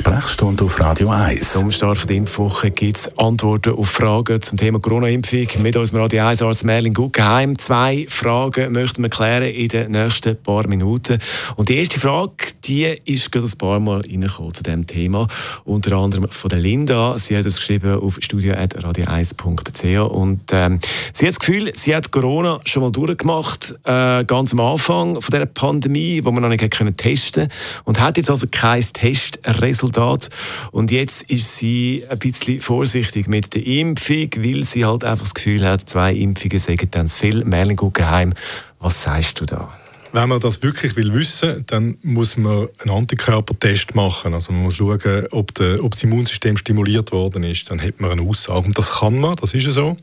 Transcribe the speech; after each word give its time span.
Sprechstunde 0.00 0.64
auf 0.64 0.80
Radio 0.80 1.10
1. 1.10 1.52
Zum 1.52 1.70
Start 1.70 2.08
der 2.08 2.16
Impfwoche 2.16 2.70
gibt 2.70 2.96
es 2.96 3.18
Antworten 3.18 3.74
auf 3.74 3.90
Fragen 3.90 4.40
zum 4.40 4.56
Thema 4.56 4.80
Corona-Impfung 4.80 5.46
mit 5.62 5.76
unserem 5.76 6.00
Radio 6.00 6.24
1 6.24 6.40
Arzt 6.40 6.64
Merlin 6.64 6.94
Guggenheim. 6.94 7.58
Zwei 7.58 8.06
Fragen 8.08 8.72
möchten 8.72 9.02
wir 9.02 9.10
klären 9.10 9.52
in 9.52 9.68
den 9.68 9.90
nächsten 9.90 10.42
paar 10.42 10.66
Minuten. 10.66 11.18
Und 11.56 11.68
die 11.68 11.76
erste 11.76 12.00
Frage, 12.00 12.32
die 12.64 12.86
ist 13.04 13.30
gerade 13.30 13.46
ein 13.46 13.58
paar 13.58 13.78
Mal 13.78 14.00
reingekommen 14.00 14.54
zu 14.54 14.62
diesem 14.62 14.86
Thema. 14.86 15.28
Unter 15.64 15.98
anderem 15.98 16.30
von 16.30 16.48
der 16.48 16.60
Linda. 16.60 17.18
Sie 17.18 17.36
hat 17.36 17.44
es 17.44 17.56
geschrieben 17.56 18.00
auf 18.00 18.16
studio.radio1.ch 18.20 20.10
und 20.10 20.40
ähm, 20.52 20.80
sie 21.12 21.26
hat 21.26 21.32
das 21.32 21.40
Gefühl, 21.40 21.72
sie 21.74 21.94
hat 21.94 22.10
Corona 22.10 22.62
schon 22.64 22.84
mal 22.84 22.90
durchgemacht, 22.90 23.74
äh, 23.84 24.24
ganz 24.24 24.54
am 24.54 24.60
Anfang 24.60 25.20
von 25.20 25.30
der 25.30 25.44
Pandemie, 25.44 26.24
wo 26.24 26.30
man 26.30 26.42
noch 26.42 26.48
nicht 26.48 26.64
testen 26.96 27.42
konnte 27.42 27.54
und 27.84 28.00
hat 28.00 28.16
jetzt 28.16 28.30
also 28.30 28.46
kein 28.50 28.80
Testresultat 28.80 29.89
Resultat. 29.90 30.30
Und 30.72 30.90
jetzt 30.90 31.22
ist 31.24 31.56
sie 31.56 32.04
ein 32.08 32.18
bisschen 32.18 32.60
vorsichtig 32.60 33.28
mit 33.28 33.54
der 33.54 33.66
Impfung, 33.66 34.28
weil 34.38 34.64
sie 34.64 34.84
halt 34.84 35.04
einfach 35.04 35.24
das 35.24 35.34
Gefühl 35.34 35.66
hat, 35.66 35.88
zwei 35.88 36.14
Impfungen 36.14 36.58
sagen 36.58 36.88
dann 36.90 37.08
zu 37.08 37.18
viel. 37.18 37.44
Merlin 37.44 37.76
Guggenheim, 37.76 38.34
was 38.78 39.02
sagst 39.02 39.40
du 39.40 39.46
da? 39.46 39.72
Wenn 40.12 40.28
man 40.28 40.40
das 40.40 40.60
wirklich 40.62 40.96
will 40.96 41.14
wissen, 41.14 41.64
dann 41.68 41.96
muss 42.02 42.36
man 42.36 42.68
einen 42.78 42.90
Antikörpertest 42.90 43.94
machen. 43.94 44.34
Also 44.34 44.52
man 44.52 44.62
muss 44.62 44.76
schauen, 44.76 45.26
ob, 45.30 45.54
der, 45.54 45.84
ob 45.84 45.92
das 45.92 46.02
Immunsystem 46.02 46.56
stimuliert 46.56 47.12
worden 47.12 47.44
ist. 47.44 47.70
Dann 47.70 47.80
hat 47.80 48.00
man 48.00 48.10
eine 48.10 48.22
Aussage. 48.22 48.66
Und 48.66 48.76
das 48.76 48.90
kann 48.90 49.18
man, 49.18 49.36
das 49.36 49.54
ist 49.54 49.66
ja 49.66 49.70
so. 49.70 49.96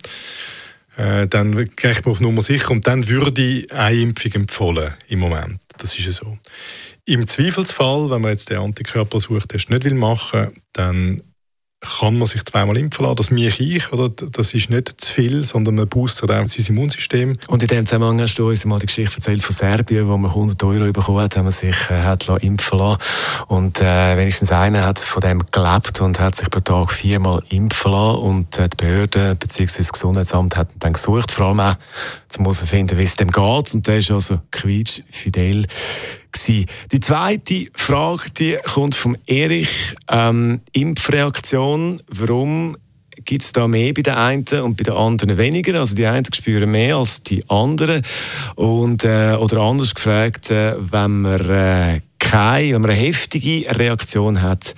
Äh, 0.96 1.28
dann 1.28 1.56
geht 1.76 2.06
man 2.06 2.12
auf 2.12 2.22
Nummer 2.22 2.42
sicher 2.42 2.72
und 2.72 2.88
dann 2.88 3.08
würde 3.08 3.42
ich 3.42 3.72
eine 3.72 4.00
Impfung 4.00 4.32
empfehlen 4.32 4.94
im 5.10 5.20
Moment. 5.20 5.60
Das 5.78 5.98
ist 5.98 6.06
ja 6.06 6.12
so. 6.12 6.38
Im 7.06 7.28
Zweifelsfall, 7.28 8.10
wenn 8.10 8.22
man 8.22 8.32
jetzt 8.32 8.50
den 8.50 8.58
Antikörpersuchtest 8.58 9.70
nicht 9.70 9.92
machen 9.92 10.40
will, 10.48 10.54
dann 10.74 11.22
kann 11.80 12.18
man 12.18 12.26
sich 12.28 12.44
zweimal 12.44 12.76
impfen 12.78 13.06
lassen. 13.06 13.16
Das 13.18 13.30
mache 13.30 13.64
ich. 13.64 13.94
Oder? 13.94 14.10
Das 14.10 14.54
ist 14.54 14.70
nicht 14.70 15.00
zu 15.00 15.14
viel, 15.14 15.44
sondern 15.44 15.76
man 15.76 15.88
boostet 15.88 16.32
auch 16.32 16.48
sein 16.48 16.66
Immunsystem. 16.68 17.38
Und 17.48 17.62
in 17.62 17.68
dem 17.68 17.86
Zusammenhang 17.86 18.20
hast 18.20 18.36
du 18.40 18.48
uns 18.50 18.66
mal 18.66 18.80
die 18.80 18.88
Geschichte 18.88 19.18
erzählt 19.18 19.44
von 19.44 19.56
Serbien, 19.56 20.08
wo 20.08 20.18
man 20.18 20.32
100 20.32 20.64
Euro 20.64 20.92
bekommen 20.92 21.20
hat, 21.20 21.36
wenn 21.36 21.44
man 21.44 21.52
sich 21.52 21.76
äh, 21.90 22.02
hat 22.02 22.28
impfen 22.42 22.80
lassen 22.80 23.00
Und 23.48 23.80
äh, 23.80 24.18
wenigstens 24.18 24.52
einer 24.52 24.86
hat 24.86 25.00
von 25.00 25.22
dem 25.22 25.44
gelebt 25.52 26.02
und 26.02 26.20
hat 26.20 26.36
sich 26.36 26.50
pro 26.50 26.62
Tag 26.62 26.92
viermal 26.92 27.44
impfen 27.50 27.92
lassen. 27.92 28.20
Und 28.20 28.58
äh, 28.58 28.70
die 28.70 28.78
Behörde 28.78 29.36
bzw. 29.36 29.78
das 29.78 29.94
Gesundheitsamt 29.94 30.56
hat 30.56 30.70
dann 30.80 30.94
gesucht, 30.94 31.32
vor 31.32 31.48
allem 31.48 31.60
auch, 31.60 31.76
um 32.38 32.44
herauszufinden, 32.46 32.98
wie 32.98 33.04
es 33.04 33.16
dem 33.16 33.32
geht. 33.32 33.74
Und 33.74 33.88
der 33.88 33.98
ist 34.00 34.12
also 34.12 34.40
quietschfidel 34.52 35.68
gewesen. 36.48 36.66
Die 36.92 37.00
zweite 37.00 37.68
Frage 37.74 38.24
die 38.38 38.58
kommt 38.64 38.96
von 38.96 39.18
Erich. 39.26 39.96
Ähm, 40.10 40.62
Impfreaktion, 40.74 42.02
warum 42.08 42.78
gibt 43.26 43.44
es 43.44 43.52
da 43.52 43.68
mehr 43.68 43.94
bei 43.94 44.02
den 44.02 44.14
einen 44.14 44.46
und 44.64 44.78
bei 44.78 44.84
den 44.84 44.94
anderen 44.94 45.38
weniger? 45.38 45.80
Also 45.80 45.96
die 45.96 46.06
einen 46.06 46.26
spüren 46.34 46.72
mehr 46.72 46.98
als 46.98 47.24
die 47.24 47.44
anderen. 47.50 48.02
Und, 48.56 49.04
äh, 49.04 49.36
oder 49.40 49.62
anders 49.62 49.94
gefragt, 49.94 50.52
äh, 50.52 50.76
wenn 50.80 51.22
man 51.22 51.50
äh, 51.50 52.02
keine, 52.20 52.74
wenn 52.74 52.82
man 52.82 52.92
eine 52.92 53.00
heftige 53.00 53.66
Reaktion 53.78 54.42
hat, 54.42 54.74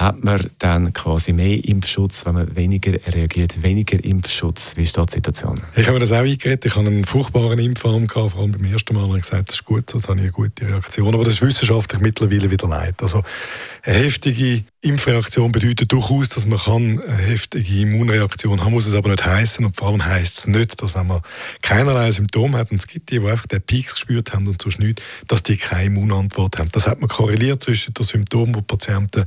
hat 0.00 0.24
man 0.24 0.40
dann 0.58 0.94
quasi 0.94 1.34
mehr 1.34 1.62
Impfschutz, 1.62 2.24
wenn 2.24 2.32
man 2.32 2.56
weniger 2.56 2.92
reagiert, 3.14 3.62
weniger 3.62 4.02
Impfschutz. 4.02 4.74
Wie 4.76 4.82
ist 4.82 4.96
da 4.96 5.04
die 5.04 5.12
Situation? 5.12 5.60
Ich 5.76 5.86
habe 5.86 5.94
mir 5.94 6.00
das 6.00 6.12
auch 6.12 6.24
eingeredet. 6.24 6.64
Ich 6.64 6.74
hatte 6.74 6.86
einen 6.86 7.04
furchtbaren 7.04 7.58
Impfarm, 7.58 8.06
gehabt, 8.06 8.32
vor 8.32 8.40
allem 8.40 8.52
beim 8.52 8.64
ersten 8.64 8.94
Mal. 8.94 9.14
Ich 9.18 9.24
gesagt, 9.24 9.50
das 9.50 9.56
ist 9.56 9.64
gut, 9.66 9.92
das 9.92 10.08
habe 10.08 10.16
ich 10.16 10.22
eine 10.22 10.32
gute 10.32 10.66
Reaktion. 10.66 11.14
Aber 11.14 11.24
das 11.24 11.34
ist 11.34 11.42
wissenschaftlich 11.42 12.00
mittlerweile 12.00 12.50
wieder 12.50 12.66
leid. 12.66 12.94
Also 13.02 13.22
eine 13.82 13.96
heftige 13.98 14.64
Impfreaktion 14.82 15.52
bedeutet 15.52 15.92
durchaus, 15.92 16.30
dass 16.30 16.46
man 16.46 16.58
kann 16.58 17.02
eine 17.02 17.16
heftige 17.18 17.82
Immunreaktion 17.82 18.64
haben, 18.64 18.72
muss 18.72 18.86
es 18.86 18.94
aber 18.94 19.10
nicht 19.10 19.22
heißen 19.22 19.62
und 19.62 19.76
vor 19.76 19.88
allem 19.88 20.02
heißt 20.02 20.38
es 20.38 20.46
nicht, 20.46 20.80
dass 20.80 20.94
wenn 20.94 21.06
man 21.06 21.20
keinerlei 21.60 22.10
Symptome 22.10 22.56
hat, 22.56 22.70
und 22.70 22.78
es 22.78 22.86
gibt 22.86 23.10
die, 23.10 23.18
die 23.18 23.26
einfach 23.26 23.46
den 23.46 23.60
Peaks 23.60 23.92
gespürt 23.92 24.32
haben 24.32 24.48
und 24.48 24.62
sonst 24.62 24.78
nicht, 24.78 25.02
dass 25.28 25.42
die 25.42 25.58
keine 25.58 25.84
Immunantwort 25.84 26.58
haben. 26.58 26.70
Das 26.72 26.86
hat 26.86 26.98
man 26.98 27.10
korreliert 27.10 27.62
zwischen 27.62 27.92
den 27.92 28.04
Symptomen, 28.04 28.54
die, 28.54 28.60
die 28.60 28.64
Patienten 28.64 29.26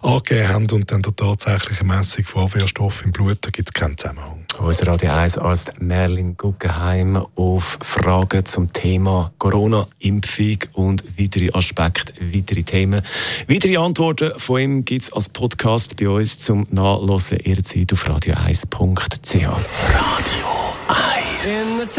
angegeben 0.00 0.48
haben 0.48 0.70
und 0.70 0.90
dann 0.90 1.02
der 1.02 1.14
tatsächlichen 1.14 1.88
Messung 1.88 2.24
von 2.24 2.44
Abwehrstoffen 2.44 3.08
im 3.08 3.12
Blut, 3.12 3.36
da 3.42 3.50
gibt 3.50 3.68
es 3.68 3.74
keinen 3.74 3.98
Zusammenhang. 3.98 4.46
Unser 4.58 4.86
Radio 4.86 5.12
1 5.12 5.36
Arzt 5.36 5.72
Merlin 5.78 6.38
Guggenheim 6.38 7.16
auf 7.34 7.78
Fragen 7.82 8.46
zum 8.46 8.72
Thema 8.72 9.30
Corona-Impfung 9.36 10.56
und 10.72 11.04
weitere 11.18 11.50
Aspekte, 11.52 12.14
weitere 12.32 12.62
Themen. 12.62 13.02
Weitere 13.46 13.76
Antworten 13.76 14.32
von 14.38 14.58
ihm 14.58 14.85
gibt 14.86 15.02
es 15.02 15.12
als 15.12 15.28
Podcast 15.28 15.96
bei 15.96 16.08
uns 16.08 16.38
zum 16.38 16.66
Nachlesen 16.70 17.38
jederzeit 17.44 17.92
auf 17.92 18.06
radio1.ch. 18.06 19.34
Radio 19.34 20.46
1 20.88 21.98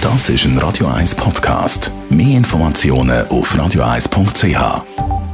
Das 0.00 0.28
ist 0.28 0.44
ein 0.44 0.58
Radio 0.58 0.88
1 0.88 1.14
Podcast. 1.14 1.92
Mehr 2.10 2.36
Informationen 2.36 3.26
auf 3.28 3.54
radio1.ch. 3.54 5.27